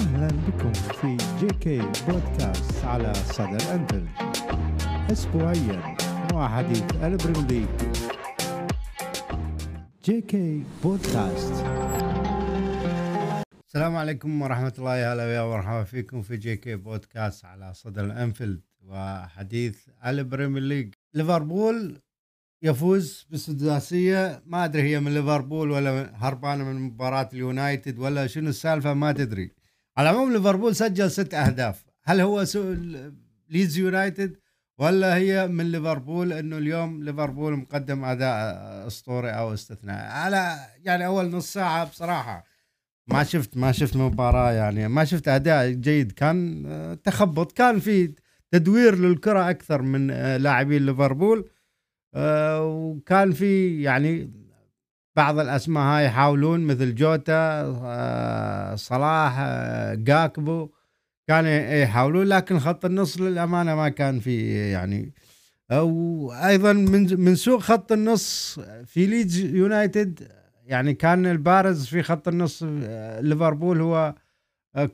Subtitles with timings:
[0.00, 4.06] أهلا بكم في JK Podcast على صدى الأنفيلد.
[5.12, 5.96] أسبوعيا
[6.32, 7.68] مع حديث ال
[10.04, 11.64] Premier JK Podcast
[13.66, 19.78] السلام عليكم ورحمة الله هلا ويا مرحبا فيكم في JK Podcast على صدى الأنفيلد وحديث
[20.06, 22.00] ال Premier League ليفربول
[22.62, 24.42] يفوز بالسداسية.
[24.46, 29.59] ما أدري هي من ليفربول ولا هربانة من مباراة اليونايتد ولا شنو السالفة ما تدري.
[30.00, 31.84] على العموم ليفربول سجل ست أهداف.
[32.04, 32.44] هل هو
[33.50, 34.36] ليدز يونايتد؟
[34.78, 41.30] ولا هي من ليفربول إنه اليوم ليفربول مقدم أداء أسطوري أو استثنائي؟ على يعني أول
[41.30, 42.44] نص ساعة بصراحة
[43.06, 46.12] ما شفت ما شفت مباراة يعني ما شفت أداء جيد.
[46.12, 47.52] كان آه، تخبط.
[47.52, 48.14] كان في
[48.50, 51.50] تدوير للكرة أكثر من آه، لاعبين ليفربول
[52.14, 54.39] آه، وكان في يعني
[55.16, 59.40] بعض الأسماء هاي يحاولون مثل جوتا صلاح
[59.94, 60.68] جاكبو
[61.28, 61.46] كان
[61.82, 65.12] يحاولون لكن خط النص للأمانة ما كان في يعني
[65.72, 70.28] وأيضا من من سوء خط النص في ليدز يونايتد
[70.66, 72.62] يعني كان البارز في خط النص
[73.20, 74.14] ليفربول هو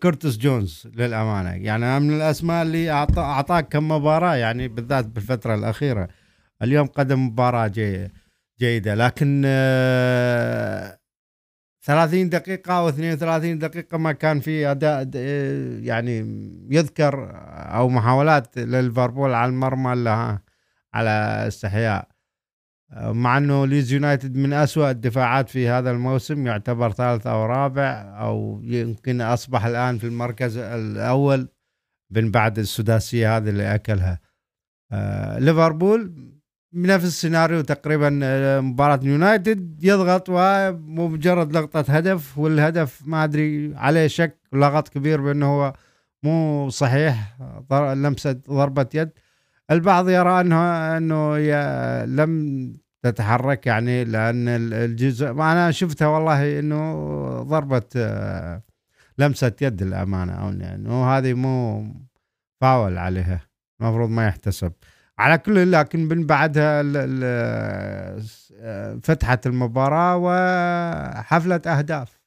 [0.03, 1.51] كورتس جونز للأمانة.
[1.51, 6.09] يعني من الأسماء اللي أعطاك كم مباراة يعني بالذات بالفترة الأخيرة.
[6.63, 8.13] اليوم قدم مباراة جيده
[8.61, 9.43] لكن
[11.83, 15.11] 30 دقيقة أو 32 دقيقة ما كان في أداء
[15.85, 16.19] يعني
[16.71, 20.39] يذكر أو محاولات لليفربول على المرمى إلا
[20.95, 22.09] على استحياء.
[22.97, 28.61] مع أنه ليز يونايتد من أسوأ الدفاعات في هذا الموسم يعتبر ثالث أو رابع أو
[28.63, 31.49] يمكن أصبح الآن في المركز الأول
[32.11, 34.21] من بعد السداسية هذه اللي أكلها.
[34.93, 36.33] آه، ليفربول
[36.77, 44.39] بنفس السيناريو تقريبا آه، مباراة يونايتد يضغط ومجرد لقطة هدف والهدف ما أدري عليه شك
[44.53, 45.73] لغط كبير بأنه هو
[46.23, 47.37] مو صحيح.
[47.73, 49.11] لمسة ضربة يد.
[49.71, 50.57] البعض يرى أنه
[50.97, 51.39] أنه
[52.05, 52.73] لم
[53.03, 56.93] تتحرك يعني لأن الجزء ما أنا شفتها والله إنه
[57.43, 58.63] ضربة آه،
[59.19, 61.85] لمسة يد الأمانة أو يعني هذه مو
[62.61, 63.41] فاول عليها.
[63.81, 64.73] المفروض ما يحتسب.
[65.19, 66.83] على كل لكن من بعدها
[69.03, 72.21] فتحت المباراة وحفلة أهداف.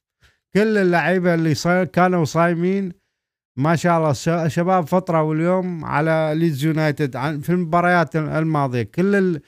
[0.54, 1.54] كل اللعيبة اللي
[1.92, 2.92] كانوا صايمين
[3.56, 8.82] ما شاء الله شباب فترة واليوم على ليدز يونايتد في المباريات الماضية.
[8.82, 9.40] كل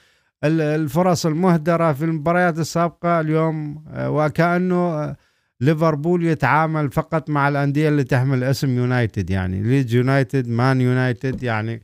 [0.43, 5.15] الفرص المهدرة في المباريات السابقة اليوم آه، وكأنه
[5.61, 9.63] ليفربول يتعامل فقط مع الأندية اللي تحمل اسم يونايتد يعني.
[9.63, 11.83] ليدز يونايتد مان يونايتد يعني.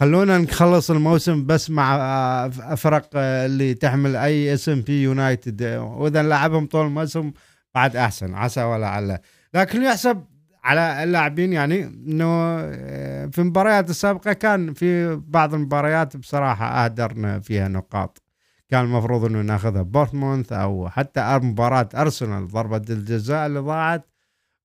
[0.00, 6.86] خلونا نخلص الموسم بس مع فرق اللي تحمل أي اسم في يونايتد وإذا لعبهم طول
[6.86, 7.32] الموسم
[7.74, 9.18] بعد أحسن عسى ولعل
[9.54, 10.24] لكن يحسب
[10.64, 12.26] على اللاعبين يعني إنه
[12.60, 18.22] آه، في المباريات السابقة كان في بعض المباريات بصراحة أهدرنا فيها نقاط.
[18.68, 24.09] كان المفروض إنه ناخذها بورنموث أو حتى مباراة أرسنال ضربة الجزاء اللي ضاعت.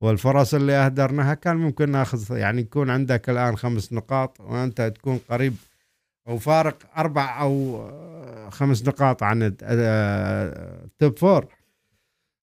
[0.06, 5.56] والفرص اللي أهدرناها كان ممكن ناخذ يعني يكون عندك الآن خمس نقاط وأنت تكون قريب
[6.28, 7.82] أو فارق أربع أو
[8.50, 11.46] خمس نقاط عن ال top four.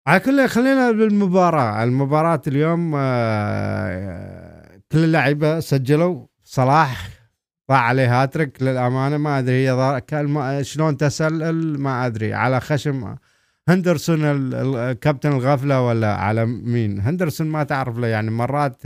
[0.07, 1.85] على كل خلينا بالمباراة.
[1.85, 6.27] المباراة اليوم آه، كل اللعيبة سجلوا.
[6.45, 7.09] صلاح
[7.71, 12.35] ضاع عليه هاتريك للأمانة ما أدري هي شلون تسلل؟ ما أدري.
[12.35, 13.17] على خشم
[13.69, 18.83] هندرسون الكابتن الغفلة ولا على مين؟ هندرسون ما تعرف له يعني مرات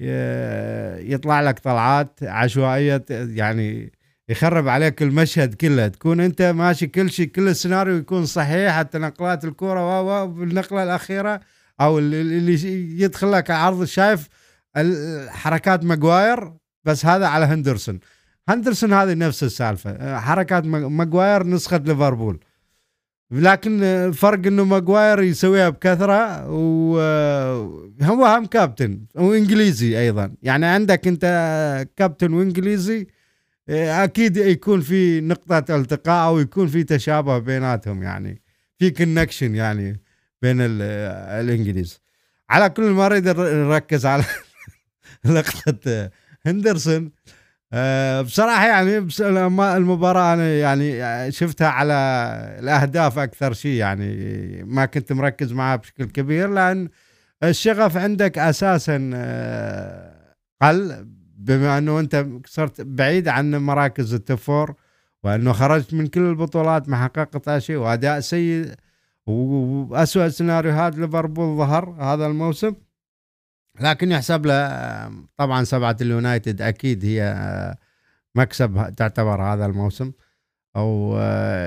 [0.00, 3.92] آه، يطلع لك طلعات عشوائية يعني
[4.28, 5.88] يخرب عليك المشهد كله.
[5.88, 11.40] تكون أنت ماشي كل شيء كل السيناريو يكون صحيح حتى نقلات الكورة و بالنقلة الأخيرة
[11.80, 14.28] أو اللي يدخل لك عرض شايف
[15.28, 16.52] حركات ماجواير
[16.84, 18.00] بس هذا على هندرسون.
[18.48, 20.18] هندرسون هذه نفس السالفة.
[20.18, 22.40] حركات ماجواير نسخة ليفربول.
[23.30, 30.34] لكن الفرق إنه ماجواير يسويها بكثرة وهو هم كابتن وإنجليزي أيضا.
[30.42, 31.24] يعني عندك أنت
[31.96, 33.06] كابتن وإنجليزي
[33.68, 38.42] أكيد يكون في نقطة التقاء أو يكون في تشابه بيناتهم يعني
[38.78, 40.00] في connection يعني
[40.42, 42.00] بين الإنجليز.
[42.50, 44.24] على كل ما نريد نركز على
[45.24, 46.10] لقطه
[46.46, 47.10] هندرسون.
[47.72, 48.98] أه بصراحة يعني
[49.76, 51.94] المباراة أنا يعني شفتها على
[52.58, 54.14] الأهداف أكثر شيء يعني
[54.64, 56.88] ما كنت مركز معها بشكل كبير لأن
[57.42, 61.06] الشغف عندك أساسا أه قل
[61.38, 64.74] بما أنه أنت صرت بعيد عن مراكز التفور
[65.24, 68.72] وأنه خرجت من كل البطولات ما حققت شيء وأداء سيء
[69.26, 72.74] واسوء سيناريوهات ليفربول ظهر هذا الموسم.
[73.80, 77.74] لكن يحسب له طبعا سبعة اليونايتد أكيد هي
[78.34, 80.12] مكسب تعتبر هذا الموسم
[80.76, 81.20] أو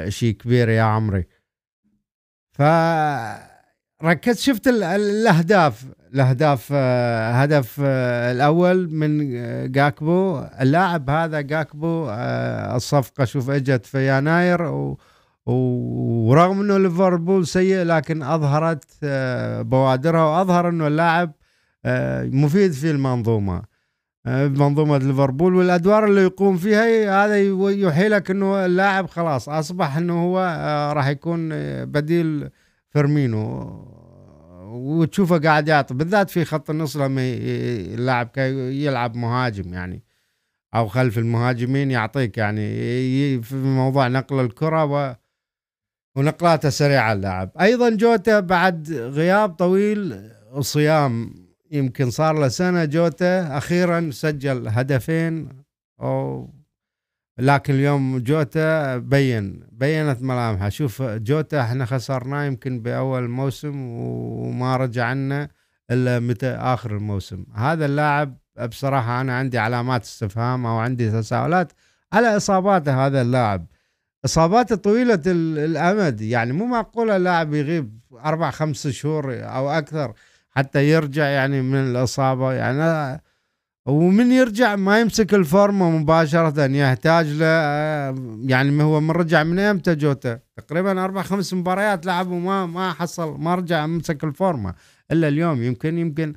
[0.10, 1.25] شيء كبير يا عمري.
[2.52, 2.62] ف
[4.04, 6.72] ركزت شفت الأهداف الأهداف
[7.34, 7.80] هدف
[8.31, 9.31] الأول من
[9.72, 12.10] جاكبو اللاعب هذا جاكبو
[12.75, 14.98] الصفقة شوف إجت في يناير و
[15.46, 18.86] ورغم إنه ليفربول سيء لكن أظهرت
[19.66, 21.31] بوادرها وأظهر إنه اللاعب
[22.25, 23.63] مفيد في المنظومة.
[24.25, 27.38] منظومة ليفربول والأدوار اللي يقوم فيها هذا
[27.69, 30.39] يوحي لك إنه اللاعب خلاص أصبح إنه هو
[30.95, 31.50] راح يكون
[31.86, 32.50] بديل
[32.89, 33.92] فيرمينو.
[34.74, 40.04] وتشوفه قاعد يعطي بالذات في خط النص لما اللاعب يلعب مهاجم يعني
[40.75, 45.16] أو خلف المهاجمين يعطيك يعني في موضوع نقل الكرة و
[46.16, 51.34] ونقلاته سريعة اللاعب أيضا جوتا بعد غياب طويل وصيام
[51.72, 55.50] يمكن صار له سنة جوتا أخيرا سجل هدفين
[56.02, 56.50] أو
[57.40, 60.70] لكن اليوم جوتا بين بينت ملامحه.
[60.70, 65.50] شوف جوتا إحنا خسرناه يمكن بأول موسم وما رجع لنا
[65.92, 67.46] إلا متى آخر الموسم.
[67.56, 68.38] هذا اللاعب
[68.70, 71.72] بصراحة أنا عندي علامات استفهام أو عندي تساؤلات
[72.14, 73.66] على إصاباته هذا اللاعب.
[74.26, 76.22] إصاباته طويلة الأمد.
[76.22, 80.14] يعني مو معقولة اللاعب يغيب أربع خمس شهور أو أكثر.
[80.51, 82.53] حتى يرجع يعني من الإصابة.
[82.53, 83.21] يعني
[83.86, 87.45] ومن يرجع ما يمسك الفورمة مباشرة يحتاج له
[88.45, 93.39] يعني هو من رجع من إمتى جوتا تقريبا أربع خمس مباريات لعب وما ما حصل
[93.39, 94.74] ما رجع مسك الفورمة
[95.12, 95.63] إلا اليوم.
[95.63, 96.33] يمكن يمكن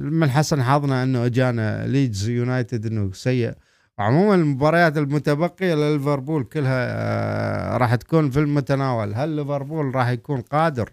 [0.00, 3.54] من حسن حظنا إنه أجانا ليدز يونايتد إنه سيء.
[3.98, 9.14] عموما المباريات المتبقية لليفربول كلها آه، راح تكون في المتناول.
[9.14, 10.90] هل ليفربول راح يكون قادر؟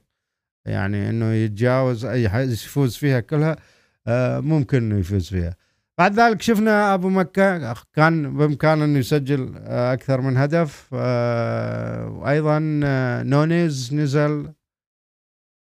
[0.69, 3.55] يعني إنه يتجاوز أي يفوز فيها كلها
[4.07, 5.55] آه، ممكن إنه يفوز فيها.
[5.97, 12.59] بعد ذلك شفنا أبو مكة كان بإمكانه إنه يسجل آه، أكثر من هدف آه، وأيضا
[13.23, 14.53] نونيز نزل.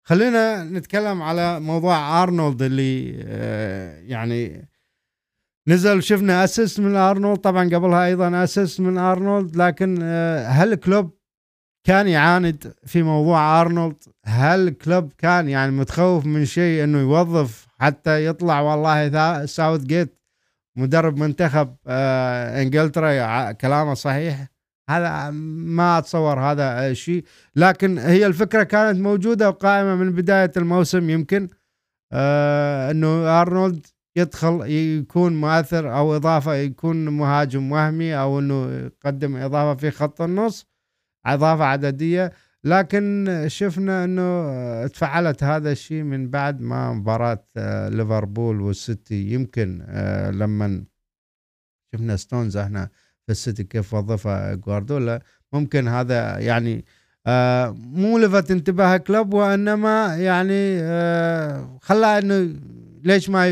[0.04, 3.10] خلينا نتكلم على موضوع أرنولد اللي
[4.08, 4.70] يعني
[5.68, 7.40] نزل شفنا assist من أرنولد.
[7.40, 10.04] طبعا قبلها أيضا assist من أرنولد لكن
[10.48, 11.19] هل كلوب
[11.84, 14.04] كان يعاند في موضوع أرنولد.
[14.26, 20.20] هل كلوب كان يعني متخوف من شيء إنه يوظف حتى يطلع والله ساوث جيت
[20.76, 24.48] مدرب منتخب آه إنجلترا كلامه صحيح؟
[24.90, 27.24] هذا ما أتصور هذا الشيء.
[27.56, 31.48] لكن هي الفكرة كانت موجودة وقائمة من بداية الموسم يمكن
[32.14, 33.86] آه إنه أرنولد
[34.16, 40.69] يدخل يكون مؤثر أو إضافة يكون مهاجم وهمي أو إنه يقدم إضافة في خط النص.
[41.34, 42.32] إضافة عددية
[42.64, 49.34] لكن شفنا إنه تفعلت هذا الشيء من بعد ما مباراة آه، ليفربول والسيتي.
[49.34, 50.84] يمكن آه، لما
[51.96, 52.90] شفنا ستونز إحنا
[53.26, 55.22] في السيتي كيف وظفها جوارديولا
[55.54, 56.86] ممكن هذا يعني
[57.28, 60.80] آه، مو لفت انتباه كلوب وإنما يعني
[61.82, 62.56] خلاه إنه
[63.04, 63.48] ليش ما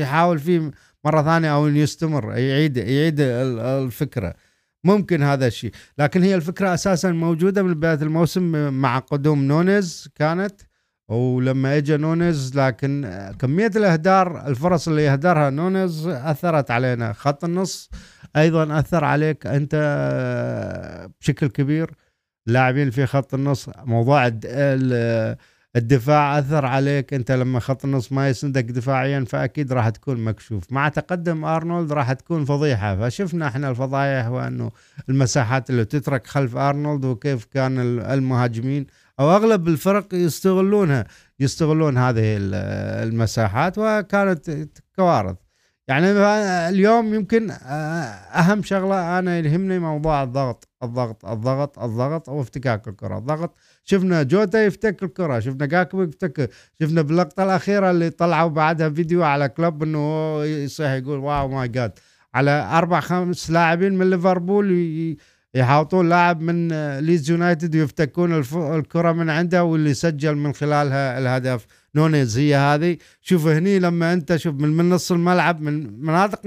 [0.00, 0.70] يحاول فيه
[1.04, 4.34] مرة ثانية أو يستمر يعيد يعيد الفكرة.
[4.84, 5.70] ممكن هذا الشيء.
[5.98, 10.60] لكن هي الفكرة أساسا موجودة من بداية الموسم مع قدوم نونيز كانت
[11.08, 17.12] ولما اجى نونيز لكن كمية الإهدار الفرص اللي يهدرها نونيز أثرت علينا.
[17.12, 17.90] خط النص
[18.36, 19.74] أيضا أثر عليك أنت
[21.20, 21.90] بشكل كبير.
[22.46, 24.30] لاعبين في خط النص موضوع
[25.76, 30.72] الدفاع أثر عليك أنت لما خط النص ما يسندك دفاعيا فأكيد راح تكون مكشوف.
[30.72, 32.96] مع تقدم أرنولد راح تكون فضيحة.
[32.96, 34.70] فشفنا إحنا الفضايح وأنه
[35.08, 38.86] المساحات اللي تترك خلف أرنولد وكيف كان المهاجمين
[39.20, 41.04] أو أغلب الفرق يستغلونها
[41.40, 42.36] يستغلون هذه
[43.02, 44.50] المساحات وكانت
[44.96, 45.36] كوارث
[45.88, 46.10] يعني
[46.68, 53.18] اليوم يمكن أهم شغلة أنا يهمني موضوع الضغط الضغط الضغط الضغط أو افتكاك الكرة.
[53.18, 56.50] الضغط شفنا جوتا يفتك الكرة شفنا جاكبو يفتك
[56.82, 61.92] شفنا باللقطة الأخيرة اللي طلعوا بعدها فيديو على كلوب إنه يصيح يقول wow my God.
[62.34, 65.16] على أربع خمس لاعبين من ليفربول
[65.54, 71.66] يحاوطون لاعب من ليدز يونايتد ويفتكون الكرة من عنده واللي سجل من خلالها الهدف.
[71.94, 72.96] نونيز هي هذه.
[73.20, 76.40] شوف هني لما أنت شوف من, من نص الملعب من مناطق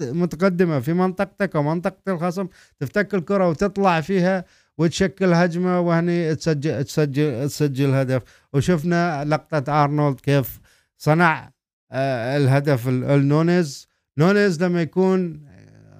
[0.00, 2.48] متقدمة في منطقتك ومنطقة الخصم
[2.80, 4.44] تفتك الكرة وتطلع فيها
[4.80, 8.22] وتشكل هجمة وهني تسجل تسجل تسجل هدف.
[8.52, 10.60] وشفنا لقطة أرنولد كيف
[10.98, 11.52] صنع
[11.92, 14.62] آه، الهدف النونيز نونيز.
[14.62, 15.46] لما يكون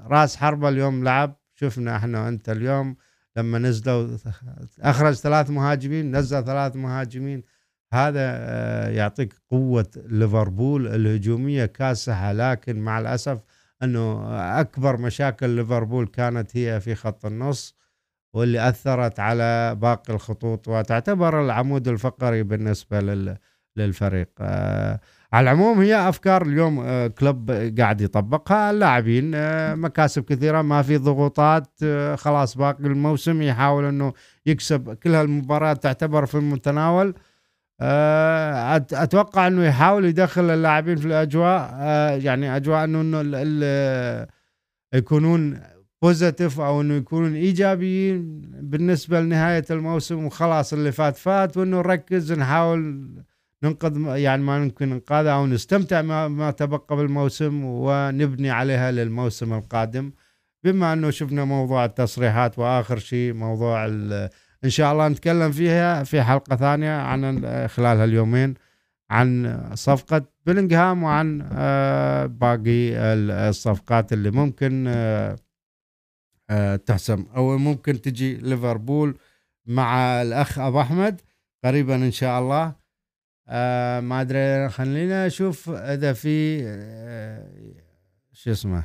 [0.06, 1.36] راس حربة اليوم لعب.
[1.54, 2.96] شفنا إحنا أنت اليوم
[3.36, 4.16] لما نزلوا
[4.80, 7.42] أخرج ثلاث مهاجمين نزل ثلاث مهاجمين.
[7.92, 13.38] هذا آه، يعطيك قوة ليفربول الهجومية كاسحة لكن مع الأسف
[13.82, 14.22] أنه
[14.60, 17.79] أكبر مشاكل ليفربول كانت هي في خط النص.
[18.34, 23.00] واللي أثرت على باقي الخطوط وتعتبر العمود الفقري بالنسبة
[23.76, 24.28] للفريق.
[24.40, 25.00] آه،
[25.32, 28.70] على العموم هي أفكار اليوم آه، كلوب قاعد يطبقها.
[28.70, 34.12] اللاعبين آه، مكاسب كثيرة ما في ضغوطات آه، خلاص باقي الموسم يحاول إنه
[34.46, 37.14] يكسب كل هالمباريات تعتبر في المتناول.
[38.92, 41.74] أتوقع إنه يحاول يدخل اللاعبين في الأجواء.
[42.20, 43.20] يعني أجواء إنه
[44.94, 45.60] يكونون
[46.02, 53.08] positive أو إنه يكونون إيجابيين بالنسبة لنهاية الموسم وخلاص اللي فات فات وإنه نركز نحاول
[53.62, 60.12] ننقذ يعني ما نمكن انقاذها أو نستمتع ما, ما تبقى بالموسم ونبني عليها للموسم القادم.
[60.64, 63.86] بما إنه شفنا موضوع التصريحات وآخر شيء موضوع
[64.64, 68.54] إن شاء الله نتكلم فيها في حلقة ثانية عن خلال هاليومين
[69.10, 75.36] عن صفقة بلينغهام وعن آه، باقي الصفقات اللي ممكن آه،
[76.86, 77.26] تحسم.
[77.36, 79.18] أو ممكن تجي ليفربول
[79.66, 81.20] مع الأخ أبو أحمد
[81.64, 82.80] قريبا إن شاء الله.
[83.48, 87.50] آه ما أدري خلينا أشوف إذا في آه
[88.32, 88.84] شو اسمه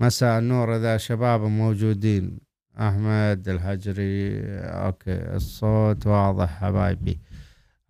[0.00, 2.38] مساء النور إذا شباب موجودين.
[2.78, 7.20] أحمد الحجري أوكي الصوت واضح حبايبي.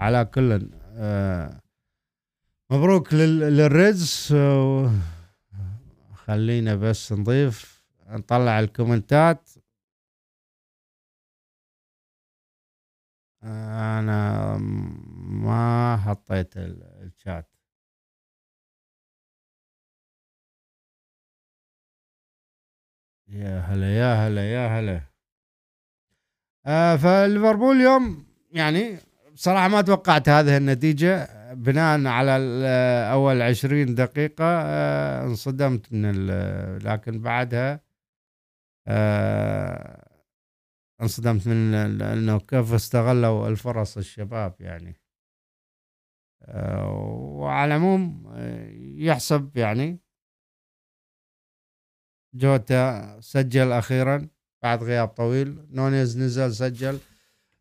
[0.01, 1.61] على كل آه
[2.71, 4.35] مبروك للرز.
[6.15, 7.74] خلينا بس نضيف.
[8.09, 9.51] نطلع الكومنتات.
[13.43, 14.57] أنا
[15.45, 17.49] ما حطيت الشات
[23.29, 25.01] يا هلا يا هلا يا هلا.
[26.67, 28.97] آه فليفربول اليوم يعني
[29.35, 32.33] بصراحة ما توقعت هذه النتيجة بناء على
[33.13, 36.27] أول عشرين دقيقة آه انصدمت من
[36.79, 37.81] لكن بعدها
[38.87, 40.05] آه
[41.03, 45.01] انصدمت من انه كيف استغلوا الفرص الشباب يعني.
[46.43, 46.89] آه،
[47.39, 50.01] وعلى العموم آه، يحسب يعني.
[52.35, 54.29] جوتا سجل أخيرا
[54.63, 55.67] بعد غياب طويل.
[55.71, 56.99] نونيز نزل سجل.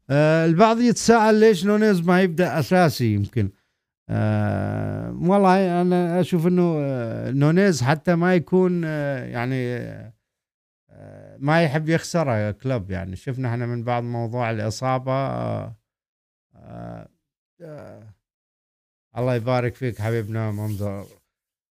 [0.09, 3.49] آه، البعض يتساءل ليش نونيز ما يبدأ أساسي يمكن.
[5.29, 6.79] والله أنا أشوف إنه
[7.29, 9.77] نونيز حتى ما يكون يعني
[11.39, 13.15] ما يحب يخسر كلوب يعني.
[13.15, 15.75] شفنا إحنا من بعد موضوع الإصابة آه
[16.55, 17.07] آه
[17.61, 18.13] آه
[19.17, 21.05] الله يبارك فيك حبيبنا منظر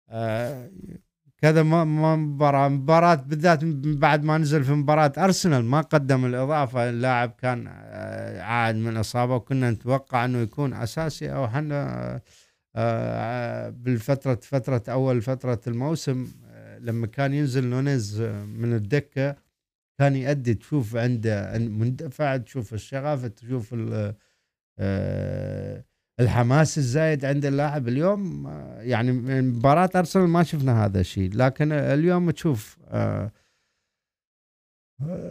[0.09, 0.69] آه
[1.41, 7.31] كذا مباراة مباراة بالذات من بعد ما نزل في مباراة أرسنال ما قدم الإضافة اللاعب
[7.31, 11.85] كان آه، عاد من إصابة وكنا نتوقع أنه يكون أساسي أو إحنا
[12.15, 12.21] آه،
[12.75, 16.27] آه، بالفترة فترة أول فترة الموسم.
[16.81, 18.21] لما كان ينزل نونيز
[18.57, 19.35] من الدكة
[19.99, 23.75] كان يؤدي تشوف عنده مندفع تشوف الشغف تشوف
[24.79, 25.83] آه،
[26.19, 27.87] الحماس الزايد عند اللاعب.
[27.87, 31.33] اليوم آه، يعني من مباراة أرسنال ما شفنا هذا الشيء.
[31.33, 33.31] لكن اليوم تشوف آه،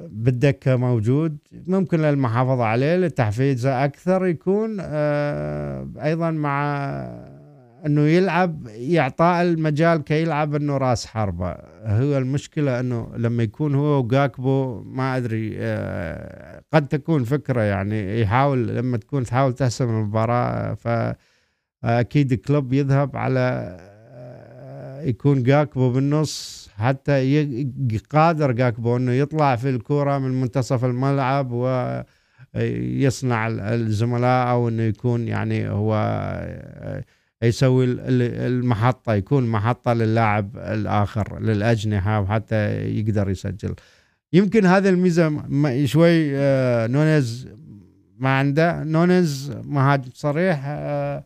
[0.08, 1.38] بالدكة موجود.
[1.52, 4.80] ممكن للمحافظة عليه لتحفيزه أكثر يكون
[6.00, 7.37] أيضا مع
[7.86, 11.50] إنه يلعب يعطاه المجال كي يلعب إنه راس حربة.
[11.82, 18.68] هو المشكلة إنه لما يكون هو وجاكبو ما أدري آه، قد تكون فكرة يعني يحاول
[18.68, 20.74] لما تكون تحاول تحسم المباراة
[21.82, 27.64] فاكيد كلوب يذهب على آه، يكون جاكبو بالنص حتى
[28.10, 31.52] قادر جاكبو إنه يطلع في الكورة من منتصف الملعب
[32.54, 37.04] ويصنع الزملاء أو إنه يكون يعني هو آه،
[37.42, 37.84] يسوي
[38.46, 43.74] المحطة يكون محطة للاعب الآخر للأجنحة وحتى يقدر يسجل.
[44.32, 45.44] يمكن هذه الميزة
[45.86, 47.48] شوي آه، نونيز
[48.16, 48.84] ما عنده.
[48.84, 51.24] نونيز مهاجم صريح آه،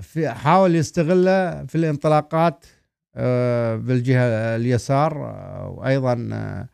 [0.00, 2.64] في حاول يستغله في الانطلاقات
[3.14, 5.18] آه، بالجهة اليسار
[5.76, 6.68] وأيضا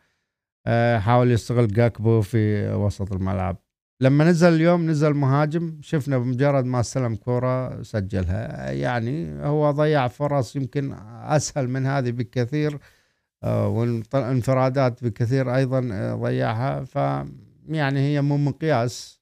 [0.99, 3.57] حاول يستغل جاكبو في وسط الملعب.
[4.01, 8.71] لما نزل اليوم نزل مهاجم شفنا بمجرد ما استلم كرة سجلها.
[8.71, 12.79] يعني هو ضيع فرص يمكن أسهل من هذه بكثير
[13.43, 16.83] آه، والانفرادات بكثير أيضا آه، ضيعها.
[16.83, 16.95] ف
[17.67, 19.19] يعني هي مو مقياس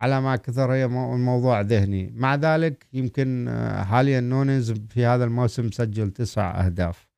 [0.00, 2.12] على ما كثر هي الموضوع ذهني.
[2.16, 7.08] مع ذلك يمكن آه، حاليا نونيز في هذا الموسم سجل تسع أهداف.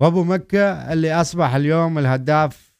[0.00, 2.73] وأبو مكة اللي أصبح اليوم الهداف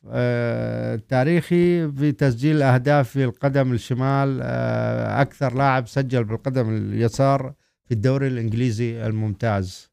[1.08, 8.28] تاريخي في تسجيل أهداف في القدم الشمال آه، أكثر لاعب سجل بالقدم اليسار في الدوري
[8.28, 9.90] الإنجليزي الممتاز.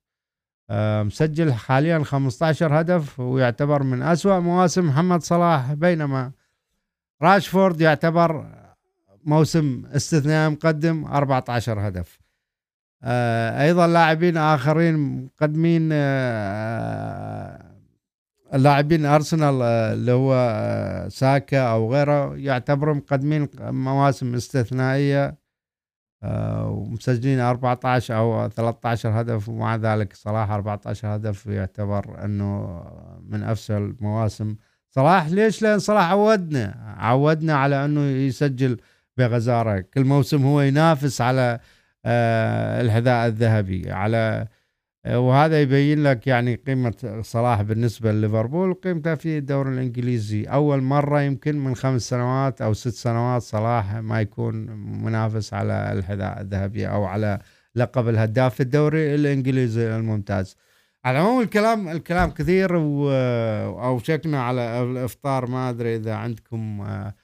[0.70, 6.32] آه، مسجل حاليا 15 هدف ويعتبر من أسوأ مواسم محمد صلاح بينما
[7.22, 8.46] راشفورد يعتبر
[9.26, 12.22] موسم استثنائي مقدم 14 هدف.
[13.04, 15.90] أيضا لاعبين آخرين مقدمين
[18.54, 25.42] اللاعبين أرسنال آه، اللي هو آه، ساكا أو غيره يعتبروا مقدمين مواسم استثنائية
[26.24, 32.82] آه، ومسجلين 14 أو 13 هدف ومع ذلك صلاح 14 هدف يعتبر إنه
[33.30, 34.56] من أفشل المواسم
[34.90, 38.78] صلاح ليش؟ لأن صلاح عودنا عودنا على إنه يسجل
[39.18, 41.60] بغزارة كل موسم هو ينافس على
[42.82, 44.48] الحذاء الذهبي على
[45.08, 50.44] وهذا يبين لك يعني قيمة صلاح بالنسبة لليفربول وقيمته في الدوري الإنجليزي.
[50.44, 54.56] أول مرة يمكن من خمس سنوات أو ست سنوات صلاح ما يكون
[55.04, 57.40] منافس على الحذاء الذهبي أو على
[57.76, 60.58] لقب الهداف في الدوري الإنجليزي الممتاز.
[61.06, 67.16] على العموم الكلام الكلام كثير وأوشكنا على الإفطار ما أدري إذا عندكم آه،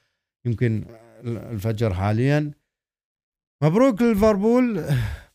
[0.46, 0.86] يمكن
[1.26, 2.52] الفجر حاليا.
[3.62, 4.84] مبروك ليفربول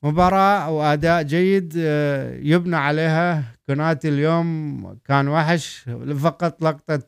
[0.02, 5.88] مباراة وأداء جيد آه، يبنى عليها كوناتي اليوم كان وحش.
[6.22, 7.02] فقط لقطة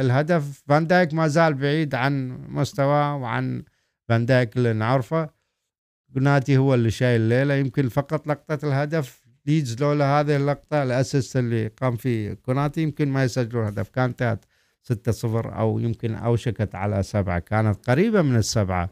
[0.00, 0.62] الهدف.
[0.68, 3.62] فان دايك ما زال بعيد عن مستواه وعن
[4.08, 5.30] فان دايك اللي نعرفه.
[6.14, 9.20] كوناتي هو اللي شايل الليلة يمكن فقط لقطة الهدف.
[9.46, 13.88] ليدز لولا هذه اللقطة ال assist اللي قام فيه كوناتي يمكن ما يسجلون هدف.
[13.88, 14.44] كانت انتهت
[14.82, 15.24] 6-0
[15.58, 17.38] أو يمكن أوشكت على سبعة.
[17.38, 18.90] كانت قريبة من السبعة.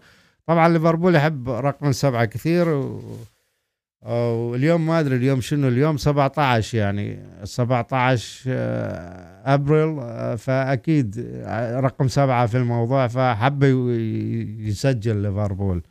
[0.48, 3.02] طبعا ليفربول يحب رقم سبعة كثير و...
[4.06, 11.14] واليوم ما أدري اليوم شنو اليوم 17 يعني 17 آه، أبريل آه، فأكيد
[11.44, 13.62] آه، رقم سبعة في الموضوع فحب
[14.58, 15.82] يسجل ليفربول.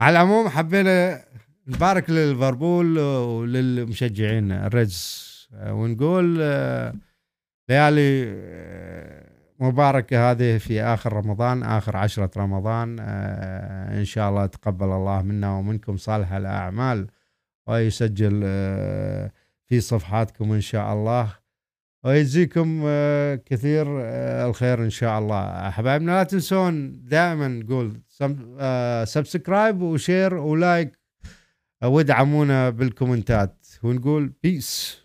[0.00, 1.24] على العموم حبينا
[1.66, 5.30] نبارك لليفربول وللمشجعين الريدز
[5.66, 6.38] ونقول
[7.68, 8.36] ليالي
[9.60, 13.00] مباركة هذه في آخر رمضان آخر عشرة رمضان.
[13.98, 17.06] إن شاء الله تقبل الله منا ومنكم صالح الأعمال
[17.66, 19.32] ويسجل آه،
[19.66, 21.34] في صفحاتكم إن شاء الله.
[22.04, 25.70] ويجزيكم آه، كثير آه، الخير إن شاء الله.
[25.70, 28.00] حبايبنا لا تنسون دائما نقول
[29.06, 31.00] subscribe و share و like.
[31.82, 35.00] وادعمونا بالكومنتات ونقول بيس